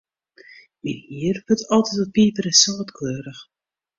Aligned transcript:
Myn 0.83 1.01
hier 1.15 1.37
wurdt 1.45 1.65
al 1.75 1.83
wat 1.97 2.11
piper-en-sâltkleurich. 2.15 3.41